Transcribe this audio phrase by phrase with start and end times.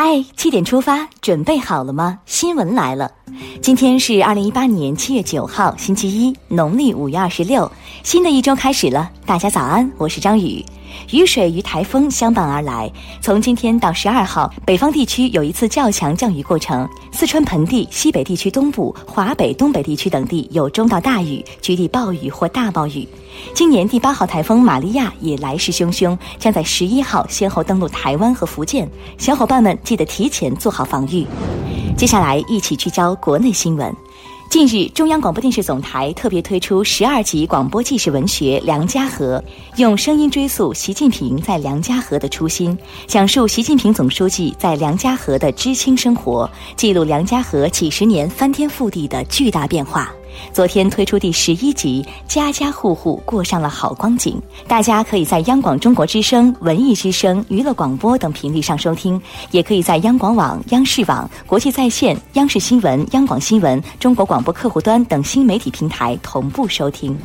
[0.00, 2.20] 嗨，七点出发，准备好了吗？
[2.24, 3.10] 新闻来了，
[3.60, 7.70] 今天是二零一八年七月九号，星期一，农历五月二十六，
[8.02, 9.10] 新的一周开始了。
[9.26, 10.64] 大家早安，我是张宇。
[11.12, 12.90] 雨水与台风相伴而来，
[13.20, 23.06] 从今天到十二号，北方地区有一次较强降雨过程，四川盆地、西北地区东部、华北、东北地区等地有中到大雨，局地暴雨或大暴雨。
[23.54, 31.26] 今年第八号台风玛利亚也来势汹汹，将在十一号先后登陆台湾和福建，小伙伴们记得提前做好防御。
[31.98, 33.92] 接下来一起聚焦国内新闻。
[34.48, 39.42] 近日，中央广播电视总台特别推出十二集广播纪实文学《梁家河》，
[39.80, 50.08] 用声音追溯习近平在梁家河的初心，讲述习近平总书记在梁家河的知青生活，记录梁家河几十年翻天覆地的巨大变化。
[50.52, 54.40] 昨天推出第十一集，家家户户过上了好光景。
[54.66, 59.20] 大家可以在央广中国之声、文艺之声、娱乐广播等频率上收听，
[59.50, 67.16] 也可以在央广网、央视网、国际在线、央视新闻、央广新闻、中国广播客户端等新媒体平台同步收听。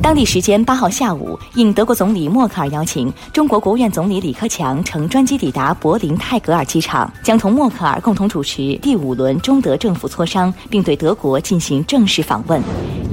[0.00, 12.62] 当地时间八号下午，应德国总理默克尔邀请，中国国务院总理李克强乘专机抵达柏林泰格尔机场，将同默克尔共同主持第五轮中德政府磋商，并对德国进行正式访问。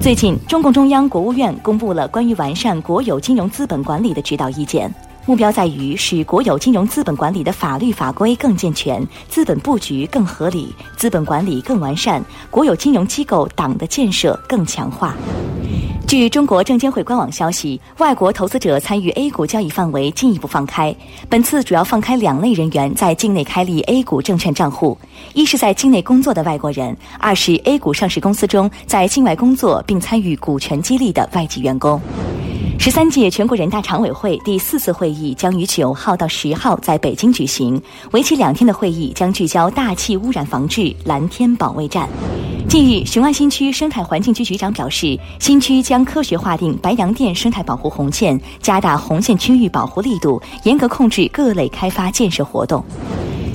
[0.01, 4.93] 最近，中共中央、国务院公布了关于完善国有金融资本管理的指导意见，
[5.25, 15.15] 目标在于使国有金融资本管理的法律法规更健全，资本布局更合理，资本管理更完善，国有金融机构党的建设更强化。
[16.17, 20.95] 据中国证监会官网消息，外国投资者参与 A 股交易范围进一步放开。
[21.27, 24.97] 本次主要放开两类人员在境内开立 A 股证券账户：
[25.33, 31.99] 一是在境内工作的外国人；二是 A 股上市公司中在境外工作并参与股权激励的外籍员工。
[32.79, 42.07] 十三届全国人大常委会第四次会议将于九号到十号在北京举行，为期两天的会议将聚焦大气污染防治、蓝天保卫战。
[42.67, 52.83] 近日，雄安新区生态环境局局长表示，新区将科学划定白洋淀生态保护红线，加大红线区域保护力度，严格控制各类开发建设活动。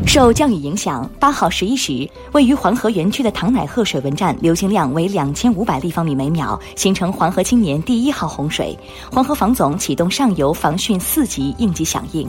[0.06, 8.76] 受降雨影响，八号十一时，位于黄河园区的唐乃贺水文站流经量为两千五百立方米每秒，形成黄河今年第一号洪水。
[9.08, 12.28] 黄河防总启动上游防汛四级应急响应。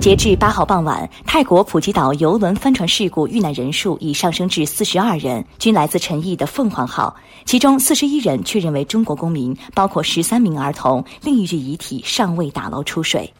[0.00, 13.30] 截至八号傍晚，泰国普吉岛邮轮帆船事故遇难人数已上升至四十二人，均来自陈毅的凤凰号，其中四十一人确认为中国公民，包括十三名儿童，另一具遗体尚未打捞出水。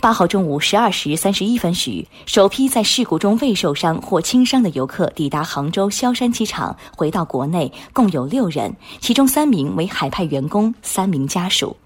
[0.00, 11.76] 八号中午十二时三十一分许，首批在事故中未受伤或轻伤的游客抵达杭州萧山机场，回到国内，共有六人，其中三名为海派员工，三名家属。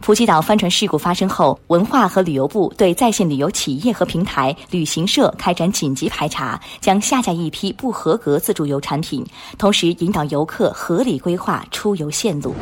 [0.00, 9.24] 普吉岛帆船事故发生后，文化和旅游部对在线旅游企业和平台、旅行社开展紧急排查，将下架一批不合格自助游产品，
[9.58, 12.54] 同时引导游客合理规划出游线路。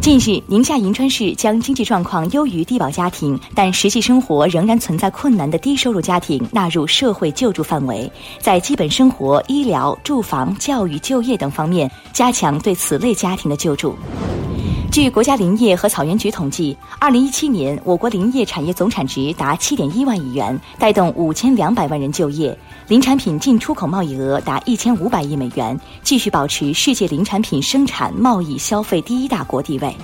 [0.00, 13.96] 近日，宁夏银川市将经济状况优于低保家庭但实际生活仍然存在困难的低收入家庭纳入社会救助范围，在基本生活、医疗、住房、教育、就业等方面加强对此类家庭的救助。
[14.96, 22.58] 据国家林业和草原局统计，二零一七年我国林业产业总产值达七点一万亿元，带动五千两百万人就业，
[22.88, 29.94] 林产品进出口贸易额达一千五百亿美元，继续保持世界林产品生产、贸易、消费第一大国地位。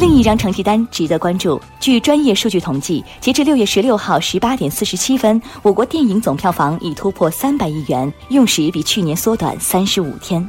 [0.00, 10.44] 另一张成绩单值得关注，据专业数据统计，截至六月十六号十八点四十七分，我国电影总票房已突破三百亿元，用时比去年缩短三十五天。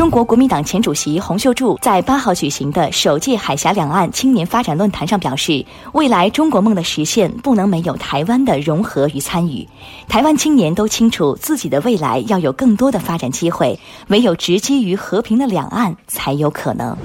[0.00, 5.62] 中国国民党前主席洪秀柱在八号举行的首届海峡两岸青年发展论坛上表示，
[5.92, 9.68] 未来中国梦的实现不能没有台湾的融合与参与。
[10.08, 13.78] 台湾青年都清楚自己的未来要有更多的发展机会，
[14.08, 16.96] 唯有直击于和平的两岸才有可能。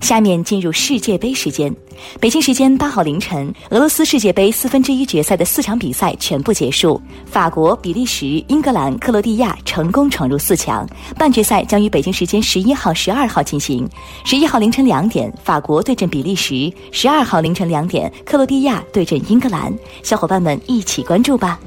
[0.00, 1.74] 下面进入世界杯时间。
[2.20, 10.86] 北京时间八号凌晨，俄罗斯世界杯四分之一决赛的四场比赛全部结束，法国、比利时、英格兰、克罗地亚成功闯入四强。
[11.16, 13.88] 半决赛将于北京时间十一号、十二号进行。
[14.24, 19.72] 十一号凌晨两点，法国对阵比利时；十二号凌晨两点，克罗地亚对阵英格兰。
[20.02, 21.58] 小伙伴们一起关注吧。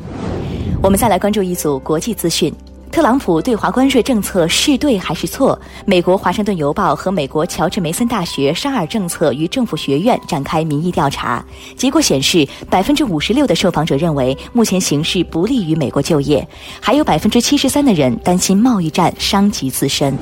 [0.82, 2.54] 我们再来关注一组国际资讯。
[2.92, 5.58] 特朗普对华关税政策是对还是错？
[5.86, 11.44] 美国《华盛顿邮报》和美国乔治梅森大学沙尔政策与政府学院展开民意调查，
[11.78, 16.46] 结果显示，百分之五十六的受访者认为目前形势不利于美国就业，
[16.82, 20.18] 还有百分之七十三的人担心贸易战伤及自身。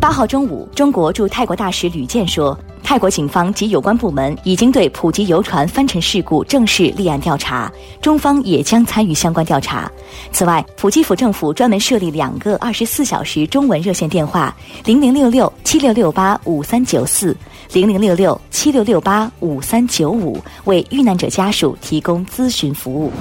[0.00, 7.70] 八号中午，中国驻泰国大使吕健说，泰国警方及有关部门已经对普吉游船翻沉事故正式立案调查，
[8.00, 9.90] 中方也将参与相关调查。
[10.32, 14.54] 此外，普吉府政府专门设立两个二十四小时中文热线电话：
[14.84, 17.36] 零零六六七六六八五三九四、
[17.72, 23.12] 零零六六七六六八五三九五，为遇难者家属提供咨询服务。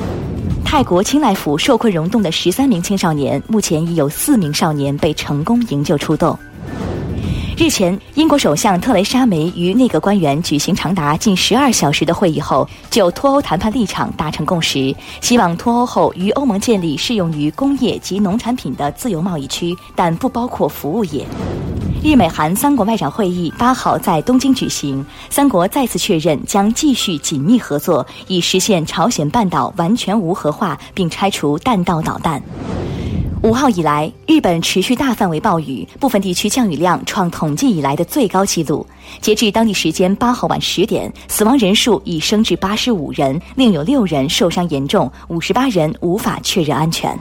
[0.64, 6.38] 泰国清莱府受困溶洞的十三名青少年，目前已有四名少年被成功营救出洞。
[7.60, 21.26] 日前，英国首相特蕾莎梅与内阁官员举行长达近十二小时的会议后，就脱欧谈判立场达成共识，希望脱欧后与欧盟建立适用于工业及农产品的自由贸易区，但不包括服务业。
[22.04, 32.40] 日美韩三国外长会议八号在东京举行，三国再次确认将继续紧密合作，以实现朝鲜半岛完全无核化，并拆除弹道导弹。
[33.48, 38.86] 五号以来，日本持续大范围暴雨，部分地区降雨量创统计以来的最高纪录。
[39.22, 47.18] 截至当地时间八号晚十点，死亡人数已升至八十五人，另有六人受伤严重，五十八人无法确认安全。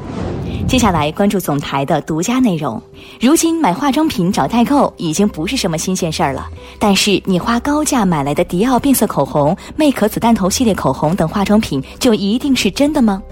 [0.66, 2.82] 接下来关注总台的独家内容。
[3.20, 6.48] 如今买化妆品找代购已经不是什么新鲜事儿了，
[6.80, 13.22] 但是你花高价买来的迪奥变色口红、魅可子弹头系列口红等化妆品，就一定是真的吗？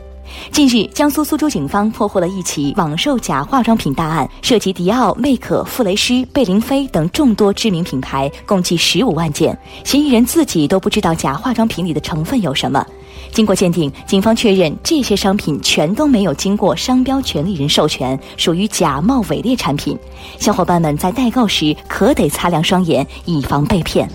[0.51, 9.57] 近日，江苏苏州警方破获了一起网售假化妆品大案，涉及迪奥、魅可、馥蕾诗、贝玲妃等众多知名品牌，共计十五万件。
[9.85, 12.85] 嫌疑人自己都不知道假化妆品里的成分有什么。
[13.33, 19.99] 经过鉴定，警方确认这些商品全都没有经过商标权利人授权，属于假冒伪劣产品。
[20.39, 24.09] 小伙伴们在代购时可得擦亮双眼，以防被骗。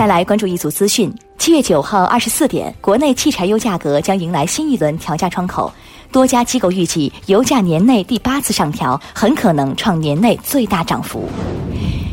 [0.00, 1.14] 再来关注一组资讯。
[1.36, 5.70] 七月九号二十四点，国内汽柴油价格将迎来新一轮调价窗口，
[6.10, 11.28] 多家机构预计油价年内第八次上调，很可能创年内最大涨幅。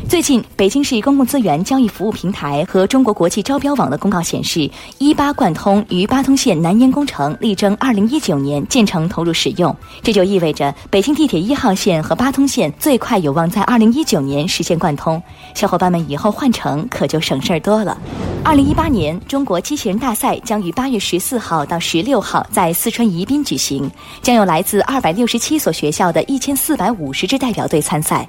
[0.08, 9.74] 最近，北京市公共资源交易服务平台和中国国际招标网的公告显示，一八贯通与八通线南延工程力争二零一九年建成投入使用。
[10.02, 15.22] 这就意味着北京地铁一号线和八通线最快有望在二零一九年实现贯通。
[15.54, 17.96] 小伙伴们以后换乘可就省事儿多了。
[18.42, 23.88] 二零一八年中国机器人大赛将于八月十四号到十六号在四川宜宾举行，
[24.22, 28.26] 将有来自二百六十七所学校的一千四百五十支代表队参赛。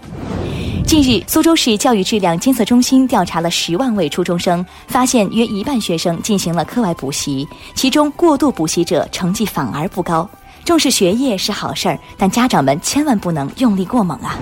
[0.89, 10.27] 近日，苏州市教育质量监测中心调查了十万位初中生，发现约一半学生进行了课外补习，其中过度补习者成绩反而不高。
[10.65, 14.35] 重视学业是好事儿，但家长们千万不能用力过猛啊！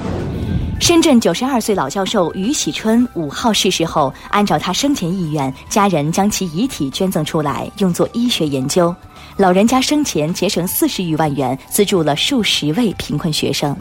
[0.79, 8.95] 深圳九十二岁老教授于喜春五号逝世后，按照他生前意愿，家人将其遗体捐赠出来，用作医学研究。
[9.35, 13.75] 老人家生前节省四十余万元，资助了数十位贫困学生。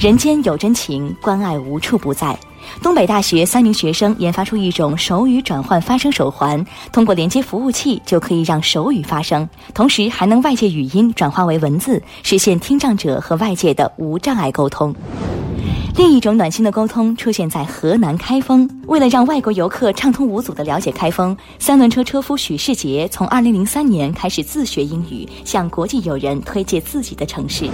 [0.00, 2.34] 人间有真情，关爱无处不在。
[2.82, 14.94] 东北大学三名学生研发出一种手语转换发声手环，通过连接服务器就可以让手语发声，同时还能外界语音转化为文字，实现听障者和外界的无障碍沟通。
[15.96, 18.79] 另一种暖心的沟通出现在河南开封。
[18.90, 27.70] 为了让外国游客畅通无阻地了解开封，三轮车车夫许世杰从2003年开始自学英语，向国际友人推介自己的城市。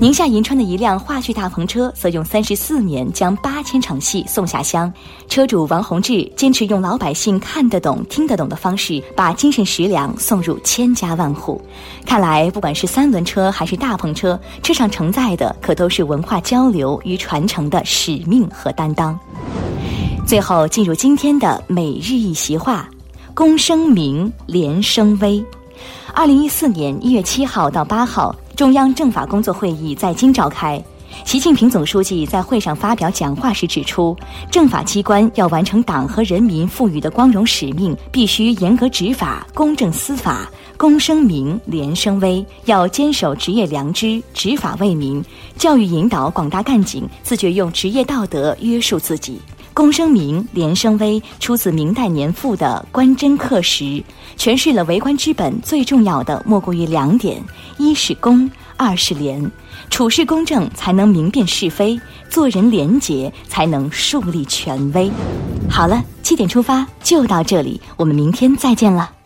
[0.00, 4.90] 宁夏银川的一辆话剧大篷车则用34年将8000场戏送下乡。
[5.28, 11.60] 车主王洪志坚持用老百姓看得懂、听得懂的方式，把精神食粮送入千家万户。
[12.06, 19.20] 看来，不管是三轮车还是大篷车，车上承载的可都是文化交流与传承的使命和担当。
[20.30, 22.88] 最后，进入今天的每日一席话：
[23.34, 25.44] 公声明，廉声微。
[26.14, 30.80] 二零一四年一月七号到八号，中央政法工作会议在京召开。
[31.24, 34.16] 习近平总书记在会上发表讲话时指出，
[34.52, 45.20] 政法机关要完成党和人民赋予的光荣使命，必须严格执法、公正司法、公声明、廉声微，要坚守职业良知、执法为民，
[45.58, 49.40] 教育引导广大干警自觉用职业道德约束自己。
[49.72, 53.84] 公生明，廉生威，出自明代年赋的《观真刻石》，
[54.36, 57.42] 诠释了为官之本最重要的莫过于两点：
[57.78, 59.50] 一是公，二是廉。
[59.88, 61.98] 处事公正，才能明辨是非；
[62.28, 65.10] 做人廉洁，才能树立权威。
[65.68, 69.19] 好了，七点出发就到这里，我们明天再见了。